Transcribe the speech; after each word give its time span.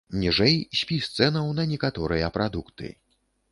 Ніжэй 0.19 0.55
спіс 0.79 1.09
цэнаў 1.19 1.53
на 1.61 1.67
некаторыя 1.75 2.33
прадукты. 2.41 2.93